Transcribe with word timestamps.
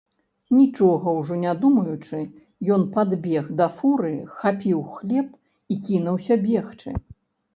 Нічога 0.59 1.11
ўжо 1.17 1.35
не 1.41 1.51
думаючы, 1.65 2.21
ён 2.77 2.81
падбег 2.95 3.51
да 3.61 3.67
фуры, 3.79 4.13
хапіў 4.39 4.79
хлеб 4.97 5.27
і 5.75 5.77
кінуўся 5.89 6.35
бегчы. 6.47 6.89